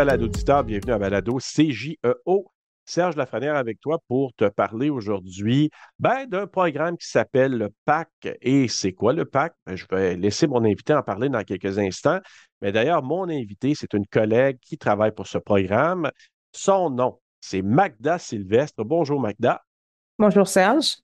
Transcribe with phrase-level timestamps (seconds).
[0.00, 2.50] balado auditeur, bienvenue à Balado CJEO.
[2.86, 8.08] Serge Lafrenière avec toi pour te parler aujourd'hui ben, d'un programme qui s'appelle le PAC.
[8.40, 9.52] Et c'est quoi le PAC?
[9.66, 12.18] Ben, je vais laisser mon invité en parler dans quelques instants.
[12.62, 16.10] Mais d'ailleurs, mon invité, c'est une collègue qui travaille pour ce programme.
[16.50, 18.82] Son nom, c'est Magda Sylvestre.
[18.86, 19.60] Bonjour Magda.
[20.18, 20.96] Bonjour Serge.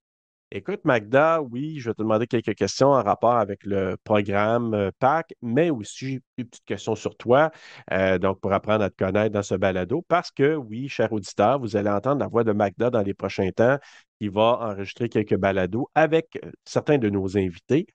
[0.52, 4.90] Écoute, Magda, oui, je vais te demander quelques questions en rapport avec le programme euh,
[5.00, 7.50] PAC, mais aussi une petite question sur toi,
[7.92, 11.58] euh, donc pour apprendre à te connaître dans ce balado, parce que, oui, cher auditeur,
[11.58, 13.76] vous allez entendre la voix de Magda dans les prochains temps,
[14.20, 17.88] qui va enregistrer quelques balados avec euh, certains de nos invités.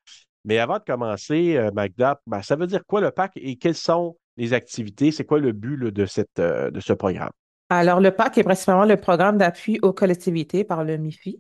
[0.44, 4.18] Mais avant de commencer, Magda, ben, ça veut dire quoi le PAC et quelles sont
[4.36, 5.12] les activités?
[5.12, 7.30] C'est quoi le but de, cette, de ce programme?
[7.70, 11.40] Alors, le PAC est principalement le programme d'appui aux collectivités par le MIFI.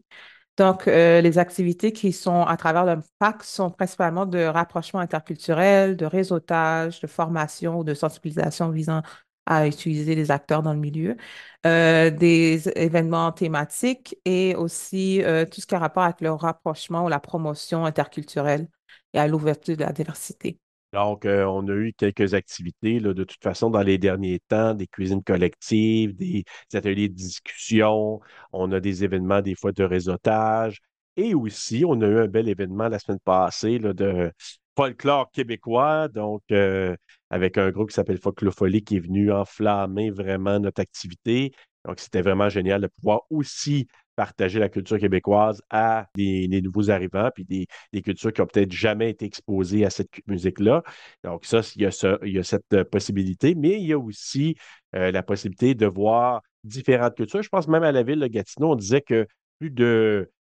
[0.61, 5.97] Donc, euh, les activités qui sont à travers le PAC sont principalement de rapprochement interculturel,
[5.97, 9.01] de réseautage, de formation ou de sensibilisation visant
[9.47, 11.17] à utiliser les acteurs dans le milieu,
[11.65, 17.05] euh, des événements thématiques et aussi euh, tout ce qui a rapport avec le rapprochement
[17.05, 18.67] ou la promotion interculturelle
[19.13, 20.59] et à l'ouverture de la diversité.
[20.93, 24.73] Donc, euh, on a eu quelques activités là, de toute façon dans les derniers temps,
[24.73, 28.19] des cuisines collectives, des, ateliers de discussion,
[28.51, 30.79] on a des événements des fois de réseautage.
[31.15, 34.31] Et aussi, on a eu un bel événement la semaine passée là, de
[34.75, 36.95] folklore québécois, donc euh,
[37.29, 41.51] avec un groupe qui s'appelle Folklofolie qui est venu enflammer vraiment notre activité.
[41.85, 47.29] Donc, c'était vraiment génial de pouvoir aussi partager la culture québécoise à des, nouveaux arrivants,
[47.33, 50.83] puis des, cultures qui n'ont peut-être jamais été exposées à cette musique-là.
[51.23, 53.99] Donc, ça, il y, a il y a cette euh, possibilité, mais il y a
[53.99, 54.55] aussi
[54.95, 57.41] euh, la possibilité de voir différentes cultures.
[57.41, 59.27] Je pense même à la ville de Gatineau, on disait que
[59.59, 60.31] plus de,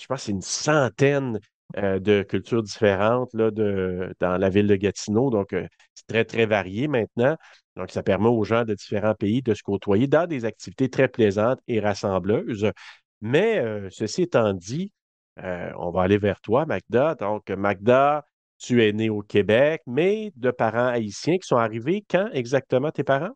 [0.00, 1.40] je pense, c'est une centaine
[1.76, 5.30] euh, de cultures différentes là, de, dans la ville de Gatineau.
[5.30, 5.54] Donc,
[5.94, 7.36] c'est très, très varié maintenant.
[7.76, 11.08] Donc, ça permet aux gens de différents pays de se côtoyer dans des activités très
[11.08, 12.72] plaisantes et rassembleuses.
[13.20, 14.92] Mais ceci étant dit,
[15.36, 17.14] on va aller vers toi, Magda.
[17.14, 18.24] Donc, Magda,
[18.58, 23.04] tu es née au Québec, mais de parents haïtiens qui sont arrivés quand exactement tes
[23.04, 23.34] parents?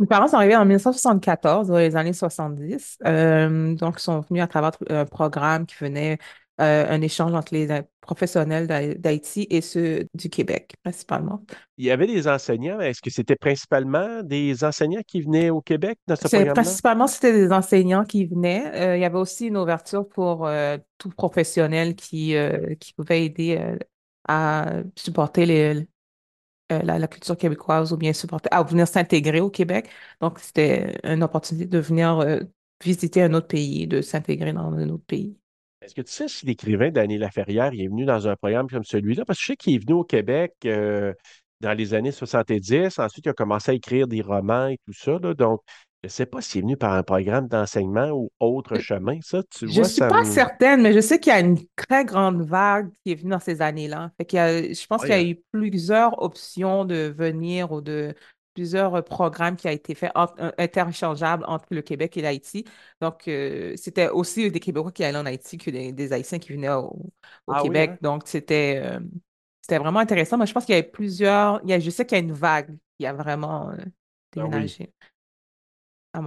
[0.00, 2.98] Mes parents sont arrivés en 1974, dans les années 70.
[3.06, 6.18] Euh, donc, ils sont venus à travers un programme qui venait
[6.60, 7.66] euh, un échange entre les
[8.00, 8.68] professionnels
[9.00, 11.44] d'Haïti et ceux du Québec, principalement.
[11.78, 15.98] Il y avait des enseignants, est-ce que c'était principalement des enseignants qui venaient au Québec
[16.06, 16.52] dans ce programme-là?
[16.52, 18.70] Principalement, c'était des enseignants qui venaient.
[18.74, 22.36] Euh, il y avait aussi une ouverture pour euh, tout professionnel qui,
[22.78, 23.60] qui pouvait aider
[24.28, 25.88] à supporter les,
[26.70, 29.88] la, culture québécoise ou bien supporter, à venir s'intégrer au Québec.
[30.20, 32.24] Donc, c'était une opportunité de venir
[32.80, 35.36] visiter un autre pays, de s'intégrer dans un autre pays.
[35.84, 39.26] Est-ce que tu sais si l'écrivain Daniel Laferrière est venu dans un programme comme celui-là?
[39.26, 41.12] Parce que je sais qu'il est venu au Québec euh,
[41.60, 42.98] dans les années 70.
[42.98, 45.18] Ensuite, il a commencé à écrire des romans et tout ça.
[45.18, 45.60] donc,
[46.02, 49.18] je ne sais pas s'il est venu par un programme d'enseignement ou autre chemin.
[49.22, 52.04] Ça, tu je ne suis pas certaine, mais je sais qu'il y a une très
[52.04, 54.10] grande vague qui est venue dans ces années-là.
[54.20, 58.14] je pense qu'il y a eu plusieurs options de venir ou de,
[58.54, 62.64] plusieurs euh, programmes qui ont été faits euh, interchangeables entre le Québec et l'Haïti.
[63.00, 66.70] Donc, euh, c'était aussi des Québécois qui allaient en Haïti que des, Haïtiens qui venaient
[66.70, 67.10] au,
[67.48, 67.90] ah Québec.
[67.92, 67.98] Hein?
[68.00, 68.82] Donc, c'était
[69.60, 70.38] c'était vraiment intéressant.
[70.38, 71.60] Mais je pense qu'il y a plusieurs.
[71.64, 73.84] Il y a, je sais qu'il y a une vague qui a vraiment ah
[74.32, 74.92] déménagé.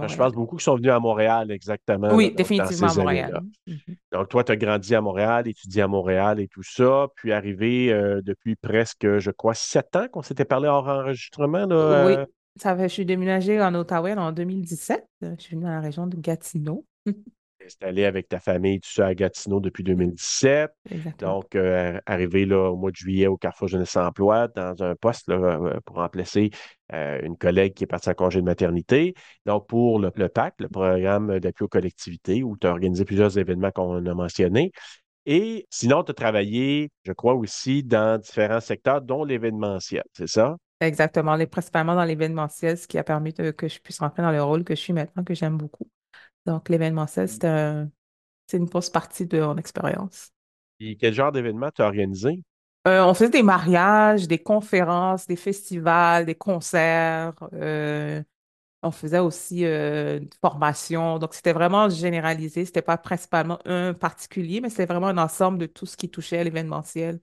[0.06, 2.14] Je pense beaucoup qui sont venus à Montréal, exactement.
[2.14, 3.40] Oui, définitivement à Montréal.
[3.66, 3.76] Mhm.
[4.12, 7.92] Donc, toi, tu as grandi à Montréal, étudié à Montréal et tout ça, puis arrivé
[7.92, 11.66] euh, depuis presque, je crois, sept ans qu'on s'était parlé hors enregistrement.
[11.66, 12.26] Là, Oui, euh.
[12.56, 15.04] ça fait, je suis déménagée en Ottawa en 2017.
[15.22, 16.84] Je suis venue dans la région de Gatineau.
[17.68, 20.70] installé avec ta famille, tu sais, à Gatineau depuis 2017.
[21.18, 25.28] Donc, euh, arrivé là, au mois de juillet au Carrefour Jeunesse Emploi dans un poste
[25.28, 26.50] euh, pour remplacer
[26.92, 29.14] euh, une collègue qui est partie en congé de maternité.
[29.46, 33.70] Donc, pour le, PAC, le programme d'appui aux collectivités, où tu as organisé plusieurs événements
[33.70, 34.72] qu'on a mentionnés.
[35.26, 40.56] Et sinon, tu as travaillé, je crois aussi, dans différents secteurs, dont l'événementiel, c'est ça?
[40.80, 44.64] Exactement, principalement dans l'événementiel, ce qui a permis que je puisse rentrer dans le rôle
[44.64, 45.88] que je suis maintenant, que j'aime beaucoup.
[46.48, 50.30] Donc, l'événementiel, c'est une grosse partie de mon expérience.
[50.80, 52.42] Et quel genre d'événement tu as organisé?
[52.86, 57.34] Euh, on faisait des mariages, des conférences, des festivals, des concerts.
[57.52, 58.22] Euh,
[58.82, 61.18] on faisait aussi euh, une formation.
[61.18, 62.64] Donc, c'était vraiment généralisé.
[62.64, 66.08] Ce n'était pas principalement un particulier, mais c'était vraiment un ensemble de tout ce qui
[66.08, 67.20] touchait à l'événementiel.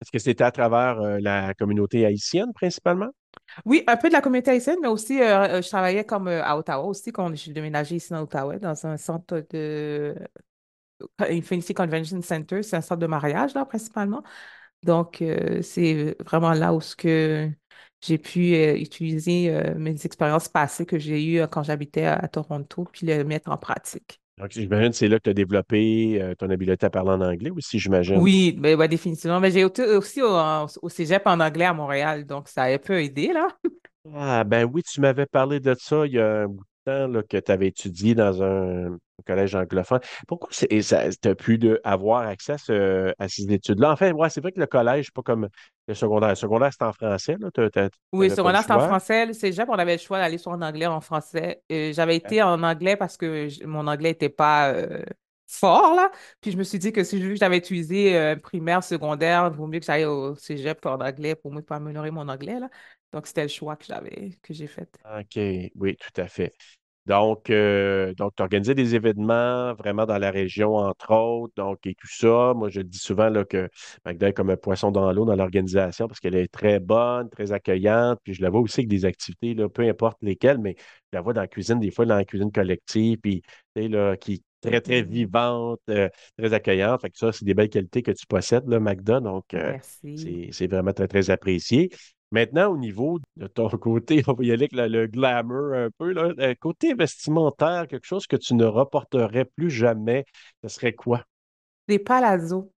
[0.00, 3.10] Est-ce que c'était à travers la communauté haïtienne principalement?
[3.64, 6.42] Oui, un peu de la communauté haïtienne, mais aussi, euh, euh, je travaillais comme euh,
[6.44, 10.14] à Ottawa aussi, quand j'ai déménagé ici dans Ottawa, dans un centre de
[11.18, 12.62] Infinity Convention Center.
[12.62, 14.22] C'est un centre de mariage, là, principalement.
[14.82, 15.22] Donc,
[15.62, 17.50] c'est vraiment là où ce que
[18.02, 23.24] j'ai pu utiliser mes expériences passées que j'ai eues quand j'habitais à, Toronto, puis le
[23.24, 24.20] mettre en pratique.
[24.38, 27.20] Donc, j'imagine que c'est là que tu as développé euh, ton habileté à parler en
[27.22, 28.18] anglais aussi, j'imagine.
[28.18, 29.40] Oui, ben, définitivement.
[29.40, 30.28] Mais j'ai été aussi au,
[30.82, 33.48] au cégep en anglais à Montréal, donc ça a un peu aidé, là.
[34.14, 37.36] Ah, ben oui, tu m'avais parlé de ça il y a un bout là, que
[37.38, 38.96] tu avais étudié dans un,
[39.26, 40.00] collège anglophone.
[40.28, 43.92] Pourquoi tu as pu de, avoir accès à, ce- à ces études-là?
[43.92, 45.48] Enfin, ouais, c'est vrai que le collège, c'est pas comme
[45.88, 46.30] le secondaire.
[46.30, 47.48] Le secondaire, c'est en français, là.
[47.52, 47.60] Tu
[48.12, 49.26] Oui, n'avais pas le secondaire, c'était en français.
[49.26, 51.62] Le cégep, on avait le choix d'aller soit en anglais ou en français.
[51.72, 55.02] Euh, j'avais été en anglais parce que mon anglais n'était pas euh,
[55.46, 56.10] fort, là.
[56.40, 59.80] Puis je me suis dit que si j'avais utilisé euh, primaire, secondaire, il vaut mieux
[59.80, 62.68] que j'aille au cégep en anglais pour moi pour améliorer mon anglais, là.
[63.12, 64.98] Donc, c'était le choix que j'avais, que j'ai fait.
[65.18, 65.38] OK,
[65.76, 66.52] oui, tout à fait.
[67.06, 71.94] Donc, euh, donc tu organisais des événements vraiment dans la région, entre autres, donc, et
[71.94, 72.52] tout ça.
[72.56, 73.68] Moi, je dis souvent là, que
[74.04, 77.52] Magda est comme un poisson dans l'eau dans l'organisation parce qu'elle est très bonne, très
[77.52, 78.18] accueillante.
[78.24, 81.20] Puis je la vois aussi avec des activités, là, peu importe lesquelles, mais je la
[81.20, 83.42] vois dans la cuisine, des fois dans la cuisine collective, puis
[83.76, 87.02] tu sais, là, qui est très, très vivante, euh, très accueillante.
[87.02, 89.20] Fait que ça, c'est des belles qualités que tu possèdes, là, Magda.
[89.20, 89.72] Donc, euh,
[90.50, 91.90] c'est vraiment très, très apprécié.
[92.32, 95.90] Maintenant, au niveau de ton côté, on va y aller avec le, le glamour un
[95.98, 96.12] peu.
[96.12, 96.32] Là.
[96.38, 100.24] Euh, Côté vestimentaire, quelque chose que tu ne reporterais plus jamais,
[100.62, 101.24] ce serait quoi?
[101.88, 102.72] Les palazzos.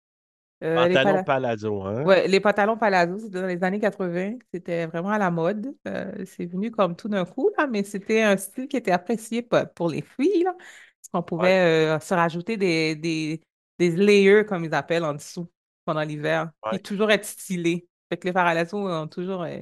[0.64, 2.04] Euh, les Pantalon pala- palazzo, hein?
[2.06, 4.38] Ouais, les pantalons palazzo, c'était dans les années 80.
[4.54, 5.76] C'était vraiment à la mode.
[5.88, 9.44] Euh, c'est venu comme tout d'un coup, là, mais c'était un style qui était apprécié
[9.76, 11.54] pour les filles, là, parce qu'on Ouais.
[11.54, 13.42] pouvait euh, se rajouter des, des,
[13.80, 15.50] des layers, comme ils appellent, en dessous
[15.86, 16.72] pendant l'hiver, Ouais.
[16.72, 17.89] puis toujours être stylé.
[18.10, 19.60] Fait que les palazzo ont toujours euh,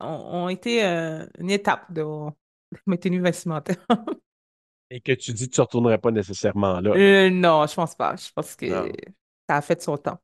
[0.00, 0.06] ont,
[0.44, 2.04] ont été euh, une étape de
[2.86, 3.84] mes tenues vestimentaires.
[4.90, 6.90] Et que tu dis que tu ne retournerais pas nécessairement là?
[6.94, 8.16] Euh, non, je pense pas.
[8.16, 8.92] Je pense que Non.
[9.48, 10.20] ça a fait son temps.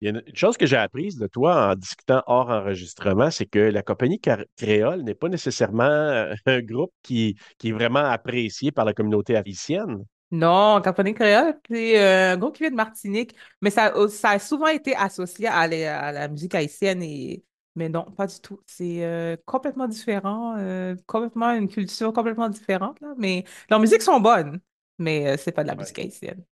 [0.00, 3.30] Il y a une une chose que j'ai apprise de toi en discutant hors enregistrement,
[3.30, 4.20] c'est que la compagnie
[4.56, 5.84] Créole n'est pas nécessairement
[6.46, 10.04] un groupe qui, qui est vraiment apprécié par la communauté haïtienne.
[10.32, 14.30] Non, Caponé Créole, c'est euh, un groupe qui vient de Martinique, mais ça, a- ça
[14.30, 17.44] a souvent été associé à, la à la musique haïtienne, et...
[17.76, 18.60] mais non, pas du tout.
[18.66, 24.18] C'est euh, complètement différent, euh, complètement une culture complètement différente, là, mais leurs musiques sont
[24.20, 24.60] bonnes,
[24.98, 25.76] mais euh, c'est pas de la Ouais.
[25.76, 26.44] musique haïtienne.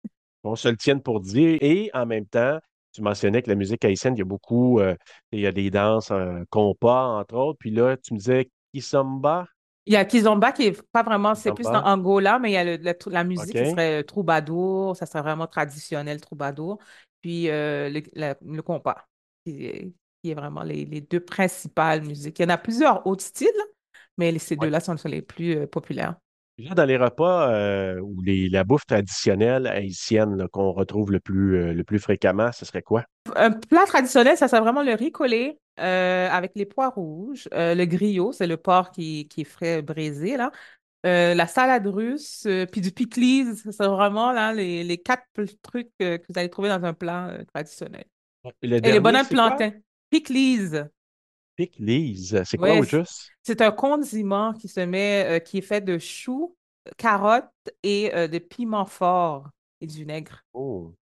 [0.43, 1.57] On se le tienne pour dire.
[1.61, 2.59] Et en même temps,
[2.91, 4.95] tu mentionnais que la musique haïtienne, il y a beaucoup, euh,
[5.31, 7.57] il y a des danses, euh, compas, entre autres.
[7.59, 9.47] Puis là, tu me disais Kisamba.
[9.85, 11.83] Il y a Kizomba qui est pas vraiment, c'est plus dans.
[11.83, 15.21] Angola, mais il y a le- le- la musique qui serait euh, troubadour, ça serait
[15.21, 16.79] vraiment traditionnel troubadour,
[17.21, 19.07] puis euh, le, la- le compas,
[19.45, 19.93] qui est,
[20.23, 22.39] qui est vraiment les, les deux principales musiques.
[22.39, 23.49] Il y en a plusieurs autres styles,
[24.17, 24.67] mais ces Ouais.
[24.67, 26.15] deux-là sont, sont les plus euh, populaires.
[26.57, 31.73] Là, dans les repas euh, ou les, la bouffe traditionnelle haïtienne qu'on retrouve le plus,
[31.73, 33.05] le plus fréquemment, ce serait quoi?
[33.35, 37.75] Un plat traditionnel, ça serait vraiment le riz collé euh, avec les pois rouges, euh,
[37.75, 40.51] le griot, c'est le porc qui, qui est frais braisé, là.
[41.05, 45.25] Euh, la salade russe, puis du pickles, c'est vraiment là, les, les quatre
[45.61, 48.05] trucs que vous allez trouver dans un plat traditionnel.
[48.61, 49.61] Le Et les dernier, bonhommes c'est quoi?
[49.61, 49.73] plantains.
[50.11, 50.89] Pickles,
[51.55, 52.45] Pickles.
[52.45, 53.33] C'est quoi ouais, au juste?
[53.43, 56.55] c'est un condiment qui se met, qui est fait de choux,
[56.97, 57.51] carottes
[57.83, 59.49] et de piment fort
[59.81, 60.43] et du vinaigre.
[60.53, 60.95] Oh.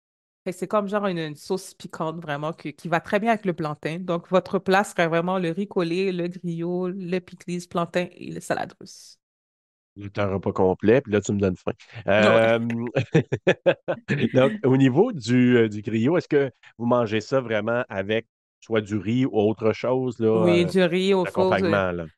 [0.43, 3.31] Fait que C'est comme genre une, une sauce piquante vraiment que- qui va très bien
[3.31, 3.99] avec le plantain.
[3.99, 8.41] Donc, votre plat serait vraiment le riz collé, le griot, le pickles, plantain et la
[8.41, 9.19] salade russe.
[10.01, 11.73] C'est un repas complet, puis là, tu me donnes faim.
[12.07, 12.57] Euh,
[14.33, 18.27] Donc, au niveau du, euh, du griot, est-ce que vous mangez ça vraiment avec
[18.61, 21.65] soit du riz ou autre chose, là, Oui, euh, du riz aux choses.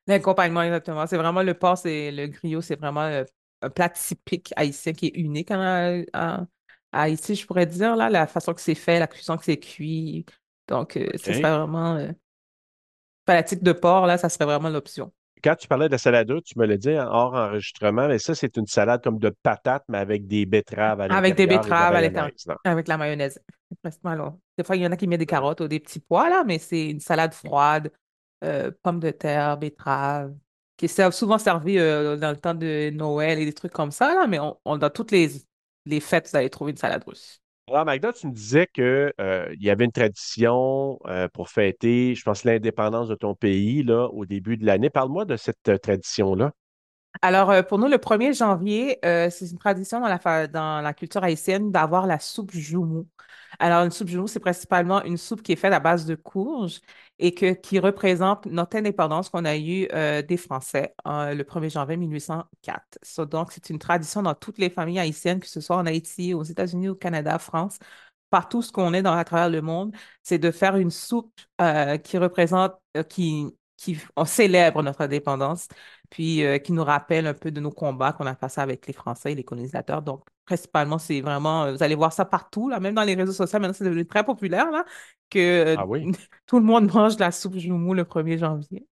[0.08, 1.08] L'accompagnement, exactement.
[1.08, 3.24] C'est vraiment le porc, le griot, c'est vraiment euh,
[3.62, 6.48] un plat typique haïtien qui est unique en, en-
[6.94, 9.60] à Haïti, je pourrais dire, là, la façon que c'est fait, la cuisson que c'est
[9.60, 10.26] cuit.
[10.68, 11.36] Donc, euh, ce OK.
[11.36, 12.10] serait vraiment euh,
[13.26, 15.12] fanatique de porc, là, ça serait vraiment l'option.
[15.44, 18.34] Quand tu parlais de la salade, tu me l'as dit en hors enregistrement, mais ça,
[18.34, 21.46] c'est une salade comme de patates, mais avec des betteraves à Avec des l'intérieur et
[21.48, 22.32] de la betteraves à l'intérieur,
[22.64, 23.40] avec la mayonnaise.
[23.84, 26.44] Des fois, il y en a qui mettent des carottes ou des petits pois, là,
[26.46, 27.92] mais c'est une salade froide,
[28.44, 30.34] euh, pommes de terre, betteraves,
[30.78, 34.14] qui est souvent servie euh, dans le temps de Noël et des trucs comme ça,
[34.16, 35.30] là, mais on, on- dans toutes les,
[35.86, 37.40] les fêtes, vous allez trouver une salade russe.
[37.70, 42.22] Alors, Magda, tu me disais que, euh, y avait une tradition euh, pour fêter, je
[42.24, 44.90] pense, l'indépendance de ton pays là, au début de l'année.
[44.90, 46.52] Parle-moi de cette euh, tradition-là.
[47.26, 50.94] Alors, euh, pour nous, le 1er janvier, euh, c'est une tradition dans la, dans la
[50.94, 53.08] culture haïtienne d'avoir la soupe joumou.
[53.60, 56.82] Alors, une soupe joumou, c'est principalement une soupe qui est faite à base de courges
[57.20, 61.96] et que, qui représente notre indépendance qu'on a eue euh, des Français le 1er janvier
[61.96, 63.00] 1804.
[63.04, 66.34] So, donc, c'est une tradition dans toutes les familles haïtiennes, que ce soit en Haïti,
[66.34, 67.78] aux États-Unis, au Canada, France,
[68.30, 71.32] partout ce qu'on est dans à travers le monde, c'est de faire une soupe
[72.04, 72.74] qui représente,
[73.10, 73.48] qui
[73.84, 75.68] qui on célèbre notre indépendance,
[76.10, 78.94] puis euh, qui nous rappelle un peu de nos combats qu'on a passés avec les
[78.94, 80.02] Français et les colonisateurs.
[80.02, 83.60] Donc, principalement, c'est vraiment, vous allez voir ça partout, là, même dans les réseaux sociaux,
[83.60, 84.86] maintenant c'est devenu très populaire, là,
[85.30, 86.12] que Ah oui?
[86.46, 88.88] tout le monde mange de la soupe joumou le 1er janvier.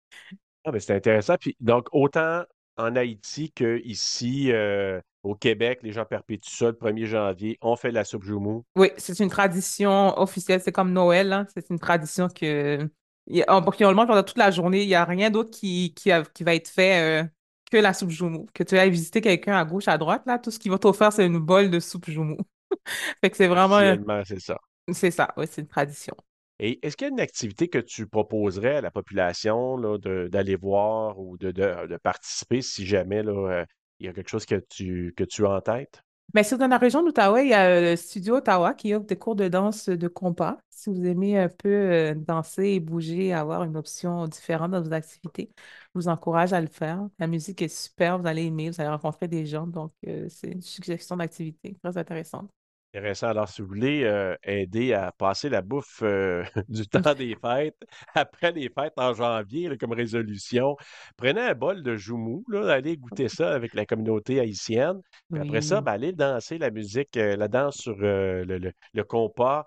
[0.65, 1.37] Ah, c'est intéressant.
[1.39, 2.43] Puis, donc, autant
[2.77, 7.59] en Haïti qu'ici, euh, au Québec, les gens perpétuent ça le 1er janvier.
[7.61, 8.65] On fait la soupe joumou.
[8.77, 10.61] Oui, c'est une tradition officielle.
[10.61, 11.33] C'est comme Noël.
[11.33, 11.47] hein.
[11.55, 12.89] C'est une tradition que,
[13.31, 14.83] le mange pendant toute la journée.
[14.83, 17.29] Il n'y a rien d'autre qui, qui, a- qui va être fait euh,
[17.71, 18.47] que la soupe joumou.
[18.55, 21.13] Que tu ailles visiter quelqu'un à gauche, à droite, là, tout ce qu'il va t'offrir,
[21.13, 22.39] c'est une bol de soupe joumou.
[23.23, 24.59] Fait que c'est vraiment, euh, c'est ça.
[24.93, 25.33] c'est ça.
[25.37, 26.15] Oui, c'est une tradition.
[26.59, 31.19] Et est-ce qu'il y a une activité que tu proposerais à la population d'aller voir
[31.19, 33.65] ou de, de- de participer si jamais là, euh,
[33.99, 36.03] il y a quelque chose que tu, que tu as en tête?
[36.35, 39.17] Mais c'est dans la région d'Ottawa, il y a le Studio Ottawa qui offre des
[39.19, 40.59] cours de danse de compas.
[40.71, 44.93] Si vous aimez un peu euh, danser et bouger, avoir une option différente dans vos
[44.93, 47.09] activités, je vous encourage à le faire.
[47.19, 49.67] La musique est super, vous allez aimer, vous allez rencontrer des gens.
[49.67, 52.49] Donc, euh, c'est une suggestion d'activité très intéressante.
[52.93, 53.29] Intéressant.
[53.29, 57.77] Alors, si vous voulez euh, aider à passer la bouffe euh, du temps des fêtes,
[58.15, 60.77] après les fêtes en janvier, là, comme résolution,
[61.17, 65.01] prenez un bol de joumou, là, allez goûter ça avec la communauté haïtienne.
[65.31, 69.05] Puis après ça, ben, allez danser la musique, euh, la danse sur le, le- le
[69.05, 69.67] compas.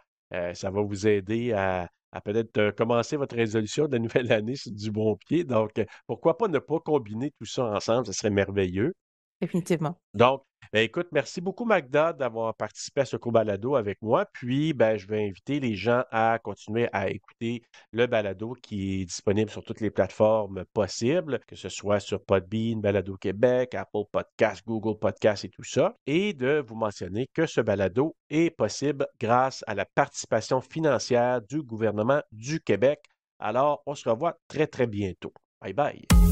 [0.56, 4.72] Ça va vous aider à, à peut-être commencer votre résolution de la nouvelle année sur
[4.72, 5.44] du bon pied.
[5.44, 5.72] Donc,
[6.08, 8.08] pourquoi pas ne pas combiner tout ça ensemble?
[8.08, 8.94] Ce serait merveilleux.
[9.42, 10.00] Définitivement.
[10.14, 14.26] Donc, ben, écoute, merci beaucoup, Magda, d'avoir participé à ce court balado avec moi.
[14.26, 17.62] Puis, ben, je vais inviter les gens à continuer à écouter
[17.92, 22.82] le balado qui est disponible sur toutes les plateformes possibles, que ce soit sur Podbean,
[22.82, 25.96] Balado Québec, Apple Podcasts, Google Podcasts et tout ça.
[26.08, 31.62] Et de vous mentionner que ce balado est possible grâce à la participation financière du
[31.62, 33.00] gouvernement du Québec.
[33.38, 35.34] Alors, on se revoit très, très bientôt.
[35.62, 36.23] Bye bye.